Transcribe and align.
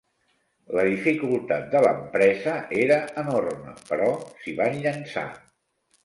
La 0.77 0.83
dificultat 0.85 1.65
de 1.73 1.81
l'empresa 1.87 2.55
era 2.85 2.97
enorme, 3.23 3.75
però 3.91 4.07
s'hi 4.45 4.55
van 4.61 4.79
llançar. 4.87 5.27